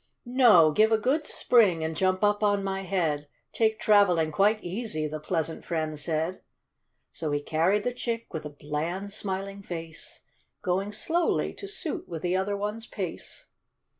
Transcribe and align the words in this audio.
"No! 0.25 0.71
give 0.71 0.91
a 0.91 0.97
good 0.97 1.27
spring, 1.27 1.83
and 1.83 1.95
jump 1.95 2.23
up 2.23 2.41
on 2.41 2.63
my 2.63 2.81
head; 2.81 3.27
Take 3.53 3.79
travelling 3.79 4.31
quite 4.31 4.59
easy," 4.63 5.05
the 5.05 5.19
pleasant 5.19 5.63
friend 5.63 5.99
said. 5.99 6.41
So 7.11 7.29
he 7.31 7.39
carried 7.39 7.83
the 7.83 7.93
chick 7.93 8.25
with 8.33 8.43
a 8.43 8.49
bland, 8.49 9.13
smiling 9.13 9.61
face, 9.61 10.21
Going 10.63 10.91
slowly, 10.91 11.53
to 11.53 11.67
suit 11.67 12.09
with 12.09 12.23
the 12.23 12.35
other 12.35 12.57
one's 12.57 12.87
pace. 12.87 13.45